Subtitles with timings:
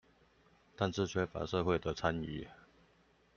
[0.75, 2.47] 但是缺乏社會的參與